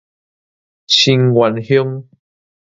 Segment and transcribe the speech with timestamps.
[0.87, 2.07] 新園鄉